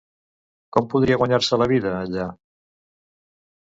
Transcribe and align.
Com 0.77 0.87
podria 0.93 1.19
guanyar-se 1.23 1.61
la 1.63 1.67
vida, 1.75 1.93
allà? 2.01 2.27